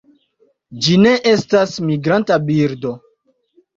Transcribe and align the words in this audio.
Ĝi 0.85 0.95
ne 1.01 1.11
estas 1.33 1.75
migranta 1.91 2.39
birdo. 2.49 2.95